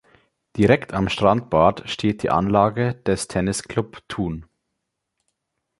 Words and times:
Direkt 0.57 0.93
am 0.95 1.09
Strandbad 1.09 1.87
steht 1.87 2.23
die 2.23 2.31
Anlage 2.31 2.95
des 3.05 3.27
Tennisclub 3.27 4.01
Thun. 4.07 4.47